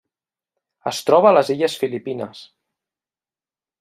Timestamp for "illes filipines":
1.57-2.41